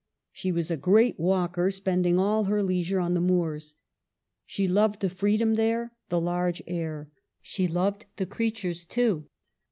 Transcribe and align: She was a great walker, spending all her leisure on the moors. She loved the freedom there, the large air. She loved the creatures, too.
She 0.31 0.51
was 0.51 0.71
a 0.71 0.77
great 0.77 1.19
walker, 1.19 1.69
spending 1.69 2.17
all 2.17 2.45
her 2.45 2.63
leisure 2.63 2.99
on 2.99 3.13
the 3.13 3.21
moors. 3.21 3.75
She 4.47 4.67
loved 4.67 5.01
the 5.01 5.11
freedom 5.11 5.53
there, 5.53 5.91
the 6.09 6.19
large 6.19 6.63
air. 6.65 7.11
She 7.39 7.67
loved 7.67 8.07
the 8.15 8.25
creatures, 8.25 8.83
too. 8.83 9.27